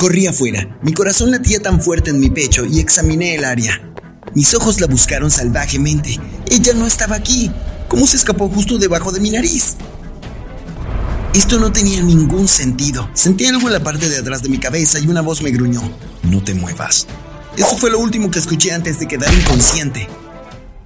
[0.00, 3.82] Corrí afuera, mi corazón latía tan fuerte en mi pecho y examiné el área.
[4.34, 6.18] Mis ojos la buscaron salvajemente.
[6.50, 7.50] Ella no estaba aquí.
[7.86, 9.74] ¿Cómo se escapó justo debajo de mi nariz?
[11.34, 13.10] Esto no tenía ningún sentido.
[13.12, 15.82] Sentí algo en la parte de atrás de mi cabeza y una voz me gruñó.
[16.22, 17.06] No te muevas.
[17.58, 20.08] Eso fue lo último que escuché antes de quedar inconsciente.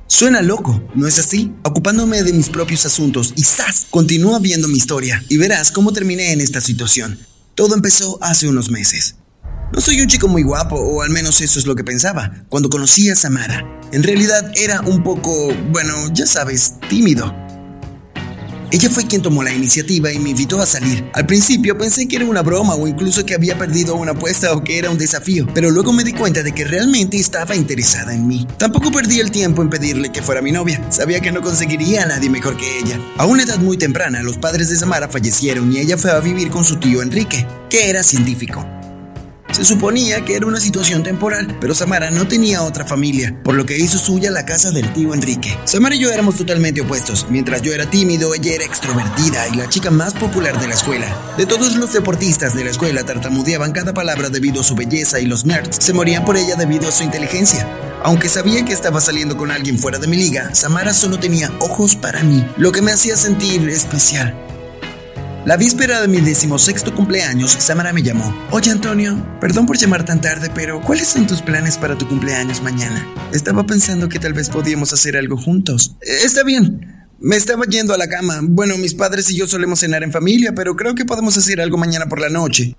[0.09, 1.53] Suena loco, ¿no es así?
[1.63, 3.87] Ocupándome de mis propios asuntos y ¡zas!
[3.91, 7.17] Continúa viendo mi historia y verás cómo terminé en esta situación.
[7.55, 9.15] Todo empezó hace unos meses.
[9.73, 12.69] No soy un chico muy guapo, o al menos eso es lo que pensaba, cuando
[12.69, 13.65] conocí a Samara.
[13.93, 17.33] En realidad era un poco, bueno, ya sabes, tímido.
[18.71, 21.09] Ella fue quien tomó la iniciativa y me invitó a salir.
[21.13, 24.65] Al principio pensé que era una broma o incluso que había perdido una apuesta o
[24.65, 28.27] que era un desafío, pero luego me di cuenta de que realmente estaba interesada en
[28.27, 28.47] mí.
[28.59, 30.85] Tampoco perdí el tiempo en pedirle que fuera mi novia.
[30.91, 32.99] Sabía que no conseguiría a nadie mejor que ella.
[33.17, 36.51] A una edad muy temprana, los padres de Samara fallecieron y ella fue a vivir
[36.51, 38.67] con su tío Enrique, que era científico.
[39.55, 43.65] Se suponía que era una situación temporal, pero Samara no tenía otra familia, por lo
[43.65, 45.57] que hizo suya la casa del tío Enrique.
[45.65, 47.29] Samara y yo éramos totalmente opuestos.
[47.31, 51.07] Mientras yo era tímido, ella era extrovertida y la chica más popular de la escuela.
[51.39, 55.27] De todos los deportistas de la escuela tartamudeaban cada palabra debido a su belleza y
[55.27, 57.65] los nerds se morían por ella debido a su inteligencia.
[58.03, 61.95] Aunque sabía que estaba saliendo con alguien fuera de mi liga, Samara solo tenía ojos
[61.95, 64.44] para mí, lo que me hacía sentir especial.
[65.45, 68.35] La víspera de mi decimosexto cumpleaños, Samara me llamó.
[68.51, 72.63] Oye Antonio, perdón por llamar tan tarde, pero ¿cuáles son tus planes para tu cumpleaños
[72.63, 73.07] mañana?
[73.31, 75.97] Estaba pensando que tal vez podíamos hacer algo juntos.
[76.01, 77.07] Eh, está bien.
[77.21, 78.41] Me estaba yendo a la cama.
[78.43, 81.77] Bueno, mis padres y yo solemos cenar en familia, pero creo que podemos hacer algo
[81.77, 82.75] mañana por la noche.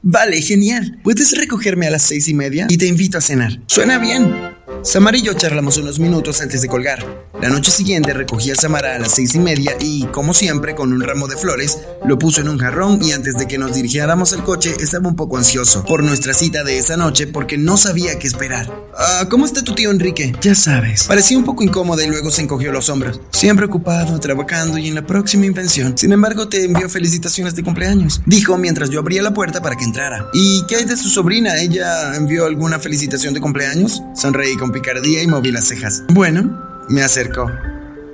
[0.00, 0.98] Vale, genial.
[1.04, 2.66] ¿Puedes recogerme a las seis y media?
[2.70, 3.60] Y te invito a cenar.
[3.66, 4.51] Suena bien.
[4.82, 7.04] Samara y yo charlamos unos minutos antes de colgar.
[7.40, 10.92] La noche siguiente recogí a Samara a las seis y media y, como siempre, con
[10.92, 14.32] un ramo de flores, lo puso en un jarrón y antes de que nos dirigiéramos
[14.32, 18.18] al coche estaba un poco ansioso por nuestra cita de esa noche porque no sabía
[18.18, 18.72] qué esperar.
[18.96, 20.32] Ah, ¿Cómo está tu tío Enrique?
[20.40, 21.04] Ya sabes.
[21.04, 23.20] Parecía un poco incómoda y luego se encogió los hombros.
[23.30, 25.96] Siempre ocupado, trabajando y en la próxima invención.
[25.96, 28.20] Sin embargo, te envió felicitaciones de cumpleaños.
[28.26, 30.28] Dijo mientras yo abría la puerta para que entrara.
[30.32, 31.60] ¿Y qué hay de su sobrina?
[31.60, 34.02] ¿Ella envió alguna felicitación de cumpleaños?
[34.14, 36.04] Sonreí con picardía y moví las cejas.
[36.06, 37.50] Bueno, me acercó.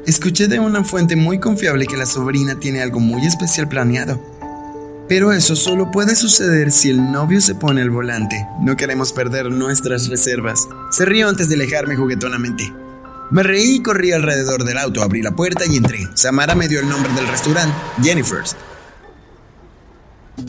[0.06, 4.19] Escuché de una fuente muy confiable que la sobrina tiene algo muy especial planeado.
[5.10, 8.47] Pero eso solo puede suceder si el novio se pone al volante.
[8.62, 10.66] No queremos perder nuestras reservas.
[10.91, 12.72] Se rió antes de alejarme juguetonamente.
[13.30, 16.09] Me reí y corrí alrededor del auto, abrí la puerta y entré.
[16.15, 18.56] Samara me dio el nombre del restaurante, Jennifer's.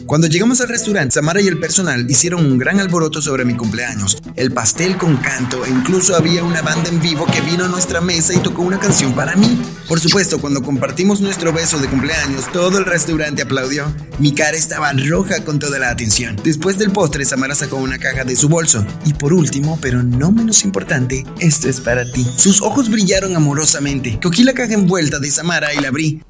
[0.06, 4.18] Cuando llegamos al restaurante, Samara y el personal hicieron un gran alboroto sobre mi cumpleaños,
[4.36, 8.02] el pastel con canto e incluso había una banda en vivo que vino a nuestra
[8.02, 9.62] mesa y tocó una canción para mí.
[9.88, 13.94] Por supuesto, cuando compartimos nuestro beso de cumpleaños, todo el restaurante aplaudió.
[14.20, 16.36] Mi cara estaba roja con toda la atención.
[16.44, 18.86] Después del postre, Samara sacó una caja de su bolso.
[19.06, 22.26] Y por último, pero no menos importante, esto es para ti.
[22.36, 24.20] Sus ojos brillaron amorosamente.
[24.22, 26.24] Cogí la caja envuelta de Samara y la abrí.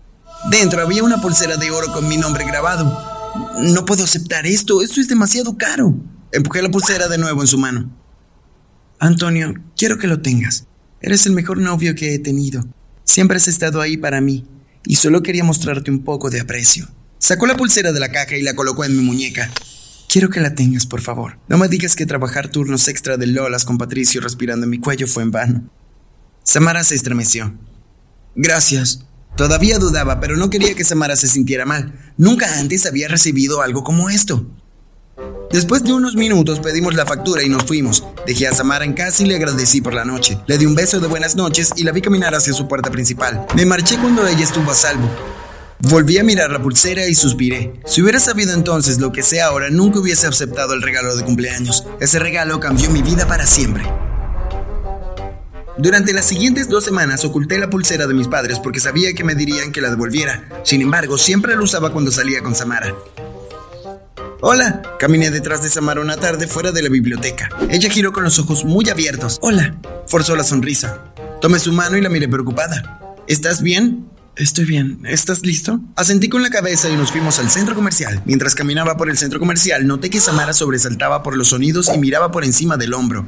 [0.52, 3.09] Dentro había una pulsera de oro con mi nombre grabado.
[3.62, 5.96] No puedo aceptar esto, esto es demasiado caro.
[6.32, 7.96] Empujé la pulsera de nuevo en su mano.
[9.00, 10.66] Antonio, quiero que lo tengas.
[11.02, 12.66] Eres el mejor novio que he tenido.
[13.04, 14.46] Siempre has estado ahí para mí
[14.86, 16.88] y solo quería mostrarte un poco de aprecio.
[17.18, 19.50] Sacó la pulsera de la caja y la colocó en mi muñeca.
[20.08, 21.38] Quiero que la tengas, por favor.
[21.48, 25.08] No me digas que trabajar turnos extra de Lolas con Patricio respirando en mi cuello
[25.08, 25.70] fue en vano.
[26.44, 27.54] Samara se estremeció.
[28.36, 29.06] Gracias,
[29.40, 31.94] Todavía dudaba, pero no quería que Samara se sintiera mal.
[32.18, 34.46] Nunca antes había recibido algo como esto.
[35.50, 38.04] Después de unos minutos pedimos la factura y nos fuimos.
[38.28, 40.38] Dejé a Samara en casa y le agradecí por la noche.
[40.46, 43.46] Le di un beso de buenas noches y la vi caminar hacia su puerta principal.
[43.56, 45.10] Me marché cuando ella estuvo a salvo.
[45.84, 47.80] Volví a mirar la pulsera y suspiré.
[47.86, 51.86] Si hubiera sabido entonces lo que sé ahora, nunca hubiese aceptado el regalo de cumpleaños.
[52.02, 53.86] Ese regalo cambió mi vida para siempre.
[55.80, 59.34] Durante las siguientes dos semanas oculté la pulsera de mis padres porque sabía que me
[59.34, 60.44] dirían que la devolviera.
[60.66, 62.94] Sin embargo, siempre la usaba cuando salía con Samara.
[64.42, 64.82] Hola.
[65.00, 67.48] Caminé detrás de Samara una tarde fuera de la biblioteca.
[67.70, 69.40] Ella giró con los ojos muy abiertos.
[69.42, 69.80] Hola.
[70.06, 71.14] Forzó la sonrisa.
[71.40, 73.16] Tomé su mano y la miré preocupada.
[73.28, 74.06] ¿Estás bien?
[74.36, 75.00] Estoy bien.
[75.06, 75.80] ¿Estás listo?
[75.96, 78.22] Asentí con la cabeza y nos fuimos al centro comercial.
[78.26, 82.34] Mientras caminaba por el centro comercial, noté que Samara sobresaltaba por los sonidos y miraba
[82.34, 83.26] por encima del hombro.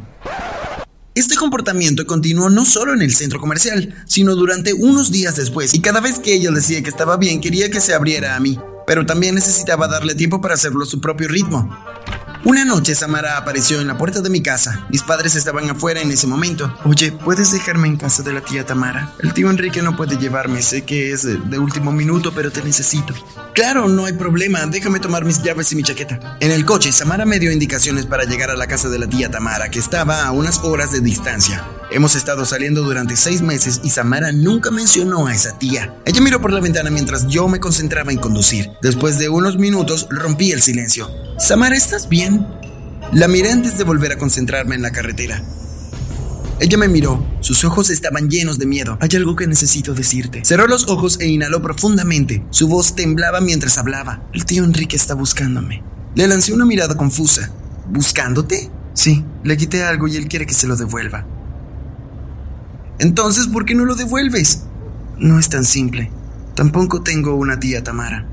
[1.21, 5.79] Este comportamiento continuó no solo en el centro comercial, sino durante unos días después, y
[5.79, 8.57] cada vez que ella decía que estaba bien quería que se abriera a mí,
[8.87, 11.77] pero también necesitaba darle tiempo para hacerlo a su propio ritmo.
[12.43, 14.87] Una noche Samara apareció en la puerta de mi casa.
[14.89, 16.75] Mis padres estaban afuera en ese momento.
[16.85, 19.13] Oye, ¿puedes dejarme en casa de la tía Tamara?
[19.19, 20.63] El tío Enrique no puede llevarme.
[20.63, 23.13] Sé que es de último minuto, pero te necesito.
[23.53, 24.65] Claro, no hay problema.
[24.65, 26.37] Déjame tomar mis llaves y mi chaqueta.
[26.39, 29.29] En el coche, Samara me dio indicaciones para llegar a la casa de la tía
[29.29, 31.65] Tamara, que estaba a unas horas de distancia.
[31.91, 35.93] Hemos estado saliendo durante seis meses y Samara nunca mencionó a esa tía.
[36.05, 38.71] Ella miró por la ventana mientras yo me concentraba en conducir.
[38.81, 41.11] Después de unos minutos rompí el silencio.
[41.37, 42.47] Samara, ¿estás bien?
[43.11, 45.43] La miré antes de volver a concentrarme en la carretera.
[46.61, 48.95] Ella me miró, sus ojos estaban llenos de miedo.
[49.01, 50.45] Hay algo que necesito decirte.
[50.45, 52.45] Cerró los ojos e inhaló profundamente.
[52.51, 54.21] Su voz temblaba mientras hablaba.
[54.31, 55.81] El tío Enrique está buscándome.
[56.13, 57.51] Le lancé una mirada confusa.
[57.89, 58.69] ¿Buscándote?
[58.93, 61.25] Sí, le quité algo y él quiere que se lo devuelva.
[62.99, 64.65] Entonces, ¿por qué no lo devuelves?
[65.17, 66.11] No es tan simple.
[66.53, 68.27] Tampoco tengo una tía Tamara.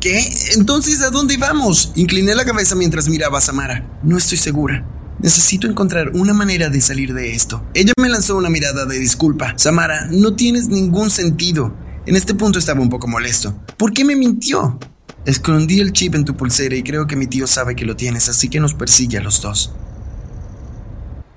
[0.00, 0.22] ¿Qué?
[0.54, 1.90] Entonces, ¿a dónde vamos?
[1.96, 3.98] Incliné la cabeza mientras miraba a Samara.
[4.04, 4.86] No estoy segura.
[5.22, 7.62] Necesito encontrar una manera de salir de esto.
[7.74, 9.54] Ella me lanzó una mirada de disculpa.
[9.56, 11.76] Samara, no tienes ningún sentido.
[12.06, 13.54] En este punto estaba un poco molesto.
[13.76, 14.78] ¿Por qué me mintió?
[15.26, 18.30] Escondí el chip en tu pulsera y creo que mi tío sabe que lo tienes,
[18.30, 19.74] así que nos persigue a los dos.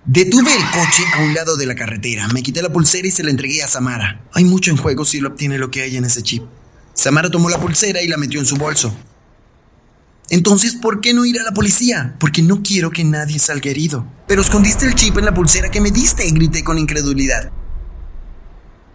[0.05, 3.23] Detuve el coche a un lado de la carretera, me quité la pulsera y se
[3.23, 4.25] la entregué a Samara.
[4.33, 6.43] Hay mucho en juego si él obtiene lo que hay en ese chip.
[6.93, 8.95] Samara tomó la pulsera y la metió en su bolso.
[10.33, 12.15] Entonces, ¿por qué no ir a la policía?
[12.19, 14.11] Porque no quiero que nadie salga herido.
[14.27, 17.51] Pero escondiste el chip en la pulsera que me diste, grité con incredulidad.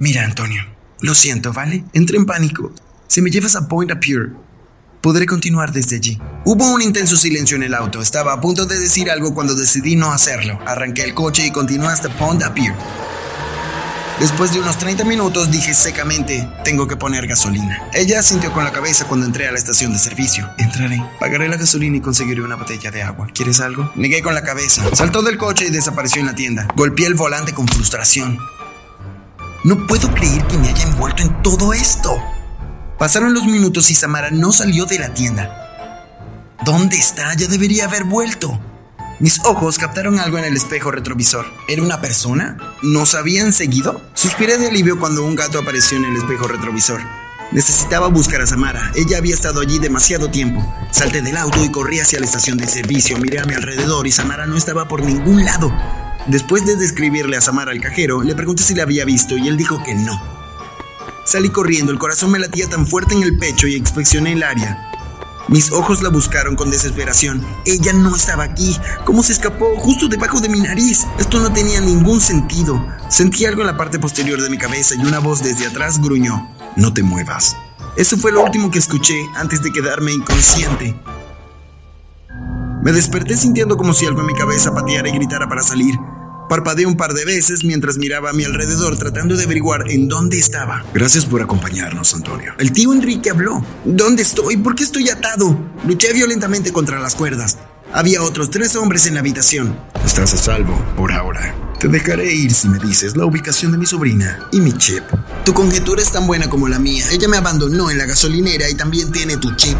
[0.00, 0.64] Mira, Antonio,
[1.00, 1.84] lo siento, ¿vale?
[1.92, 2.72] Entré en pánico.
[3.06, 4.32] Si me llevas a Point Apure,
[5.00, 6.18] Podré continuar desde allí.
[6.44, 8.02] Hubo un intenso silencio en el auto.
[8.02, 10.58] Estaba a punto de decir algo cuando decidí no hacerlo.
[10.66, 12.74] Arranqué el coche y continué hasta Pond Pier.
[14.20, 17.88] Después de unos 30 minutos dije secamente, tengo que poner gasolina.
[17.92, 20.50] Ella sintió con la cabeza cuando entré a la estación de servicio.
[20.58, 23.28] Entraré, pagaré la gasolina y conseguiré una botella de agua.
[23.32, 23.92] ¿Quieres algo?
[23.94, 24.82] Negué con la cabeza.
[24.92, 26.66] Saltó del coche y desapareció en la tienda.
[26.74, 28.40] Golpeé el volante con frustración.
[29.62, 32.20] No puedo creer que me haya envuelto en todo esto.
[32.98, 36.56] Pasaron los minutos y Samara no salió de la tienda.
[36.64, 37.34] ¿Dónde está?
[37.34, 38.60] Ya debería haber vuelto.
[39.20, 41.44] Mis ojos captaron algo en el espejo retrovisor.
[41.66, 42.56] ¿Era una persona?
[42.82, 44.00] ¿Nos habían seguido?
[44.14, 47.00] Suspiré de alivio cuando un gato apareció en el espejo retrovisor.
[47.50, 48.92] Necesitaba buscar a Samara.
[48.94, 50.64] Ella había estado allí demasiado tiempo.
[50.92, 53.18] Salté del auto y corrí hacia la estación de servicio.
[53.18, 55.72] Miré a mi alrededor y Samara no estaba por ningún lado.
[56.28, 59.56] Después de describirle a Samara al cajero, le pregunté si la había visto y él
[59.56, 60.22] dijo que no.
[61.24, 64.87] Salí corriendo, el corazón me latía tan fuerte en el pecho y inspeccioné el área.
[65.48, 67.42] Mis ojos la buscaron con desesperación.
[67.64, 68.76] Ella no estaba aquí.
[69.06, 69.76] ¿Cómo se escapó?
[69.76, 71.06] Justo debajo de mi nariz.
[71.18, 72.86] Esto no tenía ningún sentido.
[73.08, 76.54] Sentí algo en la parte posterior de mi cabeza y una voz desde atrás gruñó.
[76.76, 77.56] No te muevas.
[77.96, 80.94] Eso fue lo último que escuché antes de quedarme inconsciente.
[82.82, 85.94] Me desperté sintiendo como si algo en mi cabeza pateara y gritara para salir.
[86.48, 90.38] Parpadeé un par de veces mientras miraba a mi alrededor tratando de averiguar en dónde
[90.38, 90.84] estaba.
[90.94, 92.54] Gracias por acompañarnos, Antonio.
[92.58, 93.62] El tío Enrique habló.
[93.84, 94.56] ¿Dónde estoy?
[94.56, 95.58] ¿Por qué estoy atado?
[95.86, 97.58] Luché violentamente contra las cuerdas.
[97.92, 99.78] Había otros tres hombres en la habitación.
[100.04, 101.54] Estás a salvo, por ahora.
[101.78, 105.04] Te dejaré ir si me dices la ubicación de mi sobrina y mi chip.
[105.44, 107.04] Tu conjetura es tan buena como la mía.
[107.10, 109.76] Ella me abandonó en la gasolinera y también tiene tu chip.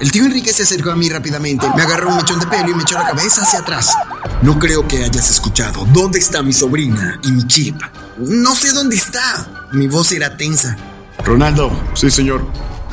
[0.00, 2.74] El tío Enrique se acercó a mí rápidamente, me agarró un mechón de pelo y
[2.74, 3.94] me echó la cabeza hacia atrás.
[4.42, 5.86] No creo que hayas escuchado.
[5.92, 7.76] ¿Dónde está mi sobrina y mi chip?
[8.18, 9.68] No sé dónde está.
[9.72, 10.76] Mi voz era tensa.
[11.24, 12.46] Ronaldo, sí, señor.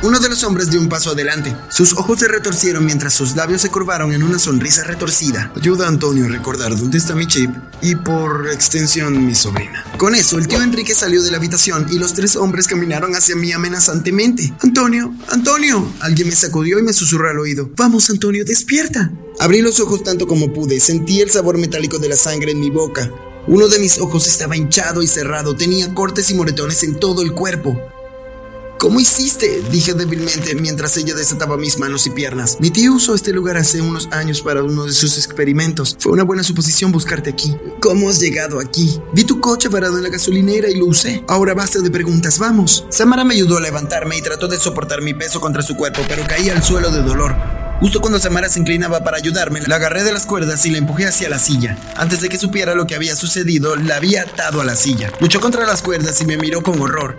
[0.03, 1.55] Uno de los hombres dio un paso adelante.
[1.69, 5.51] Sus ojos se retorcieron mientras sus labios se curvaron en una sonrisa retorcida.
[5.55, 7.49] Ayuda a Antonio a recordar dónde está mi chip
[7.81, 9.83] y por extensión mi sobrina.
[9.97, 13.35] Con eso, el tío Enrique salió de la habitación y los tres hombres caminaron hacia
[13.35, 14.53] mí amenazantemente.
[14.61, 15.91] Antonio, Antonio.
[16.01, 17.71] Alguien me sacudió y me susurró al oído.
[17.75, 19.11] Vamos, Antonio, despierta.
[19.39, 20.79] Abrí los ojos tanto como pude.
[20.79, 23.11] Sentí el sabor metálico de la sangre en mi boca.
[23.47, 25.55] Uno de mis ojos estaba hinchado y cerrado.
[25.55, 27.79] Tenía cortes y moretones en todo el cuerpo.
[28.79, 29.63] ¿Cómo hiciste?
[29.71, 32.57] Dije débilmente mientras ella desataba mis manos y piernas.
[32.59, 35.95] Mi tío usó este lugar hace unos años para uno de sus experimentos.
[35.99, 37.55] Fue una buena suposición buscarte aquí.
[37.79, 38.99] ¿Cómo has llegado aquí?
[39.13, 41.23] Vi tu coche parado en la gasolinera y lo usé.
[41.27, 42.85] Ahora basta de preguntas, vamos.
[42.89, 46.27] Samara me ayudó a levantarme y trató de soportar mi peso contra su cuerpo, pero
[46.27, 47.56] caí al suelo de dolor.
[47.79, 51.05] Justo cuando Samara se inclinaba para ayudarme, la agarré de las cuerdas y la empujé
[51.05, 51.77] hacia la silla.
[51.95, 55.13] Antes de que supiera lo que había sucedido, la había atado a la silla.
[55.19, 57.17] Luchó contra las cuerdas y me miró con horror.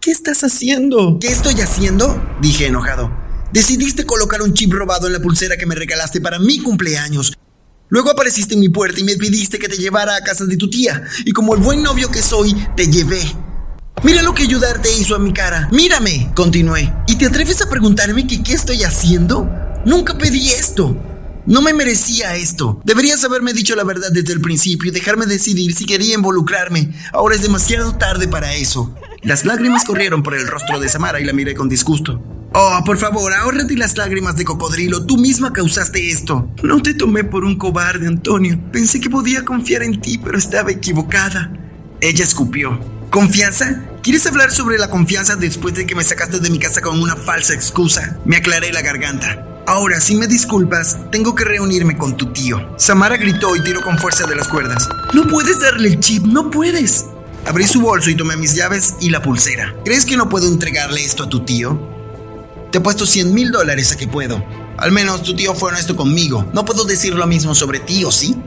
[0.00, 1.18] ¿Qué estás haciendo?
[1.20, 2.20] ¿Qué estoy haciendo?
[2.40, 3.14] Dije enojado.
[3.52, 7.34] Decidiste colocar un chip robado en la pulsera que me regalaste para mi cumpleaños.
[7.90, 10.70] Luego apareciste en mi puerta y me pediste que te llevara a casa de tu
[10.70, 11.02] tía.
[11.26, 13.20] Y como el buen novio que soy, te llevé.
[14.02, 15.68] Mira lo que ayudarte hizo a mi cara.
[15.70, 16.92] Mírame, continué.
[17.06, 19.48] ¿Y te atreves a preguntarme qué estoy haciendo?
[19.84, 20.96] Nunca pedí esto.
[21.44, 22.80] No me merecía esto.
[22.84, 26.94] Deberías haberme dicho la verdad desde el principio y dejarme decidir si quería involucrarme.
[27.12, 28.94] Ahora es demasiado tarde para eso.
[29.22, 32.22] Las lágrimas corrieron por el rostro de Samara y la miré con disgusto.
[32.54, 35.04] Oh, por favor, ahórrate las lágrimas de cocodrilo.
[35.04, 36.48] Tú misma causaste esto.
[36.62, 38.60] No te tomé por un cobarde, Antonio.
[38.70, 41.50] Pensé que podía confiar en ti, pero estaba equivocada.
[42.00, 42.78] Ella escupió.
[43.12, 43.78] ¿Confianza?
[44.02, 47.14] ¿Quieres hablar sobre la confianza después de que me sacaste de mi casa con una
[47.14, 48.16] falsa excusa?
[48.24, 49.46] Me aclaré la garganta.
[49.66, 52.74] Ahora, si me disculpas, tengo que reunirme con tu tío.
[52.78, 54.88] Samara gritó y tiró con fuerza de las cuerdas.
[55.12, 57.04] No puedes darle el chip, no puedes.
[57.46, 59.74] Abrí su bolso y tomé mis llaves y la pulsera.
[59.84, 61.78] ¿Crees que no puedo entregarle esto a tu tío?
[62.70, 64.42] Te he puesto 100 mil dólares a que puedo.
[64.78, 66.48] Al menos tu tío fue honesto conmigo.
[66.54, 68.42] No puedo decir lo mismo sobre ti, ¿o sí?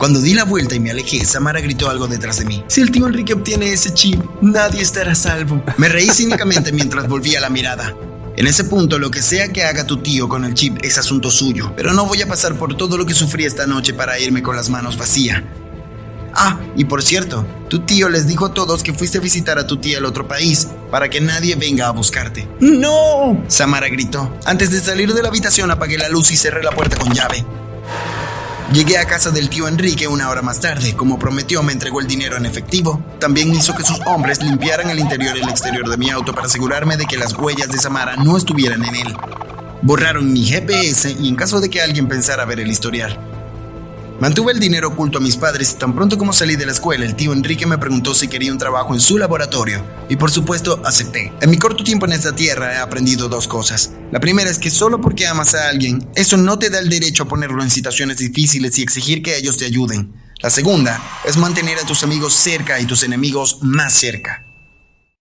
[0.00, 2.64] Cuando di la vuelta y me alejé, Samara gritó algo detrás de mí.
[2.68, 5.62] Si el tío Enrique obtiene ese chip, nadie estará salvo.
[5.76, 7.94] Me reí cínicamente mientras volvía la mirada.
[8.34, 11.30] En ese punto, lo que sea que haga tu tío con el chip es asunto
[11.30, 14.42] suyo, pero no voy a pasar por todo lo que sufrí esta noche para irme
[14.42, 15.42] con las manos vacías.
[16.32, 19.66] Ah, y por cierto, tu tío les dijo a todos que fuiste a visitar a
[19.66, 22.48] tu tía al otro país, para que nadie venga a buscarte.
[22.60, 23.44] ¡No!
[23.48, 24.34] Samara gritó.
[24.46, 27.44] Antes de salir de la habitación apagué la luz y cerré la puerta con llave.
[28.72, 30.94] Llegué a casa del tío Enrique una hora más tarde.
[30.94, 33.02] Como prometió, me entregó el dinero en efectivo.
[33.18, 36.46] También hizo que sus hombres limpiaran el interior y el exterior de mi auto para
[36.46, 39.16] asegurarme de que las huellas de Samara no estuvieran en él.
[39.82, 43.29] Borraron mi GPS y en caso de que alguien pensara ver el historial.
[44.20, 47.06] Mantuve el dinero oculto a mis padres y tan pronto como salí de la escuela,
[47.06, 49.82] el tío Enrique me preguntó si quería un trabajo en su laboratorio.
[50.10, 51.32] Y por supuesto, acepté.
[51.40, 53.92] En mi corto tiempo en esta tierra he aprendido dos cosas.
[54.12, 57.22] La primera es que solo porque amas a alguien, eso no te da el derecho
[57.22, 60.12] a ponerlo en situaciones difíciles y exigir que ellos te ayuden.
[60.42, 64.49] La segunda es mantener a tus amigos cerca y tus enemigos más cerca.